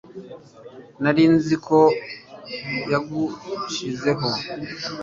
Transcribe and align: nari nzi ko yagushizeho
nari 1.01 1.23
nzi 1.35 1.55
ko 1.65 1.79
yagushizeho 2.91 4.27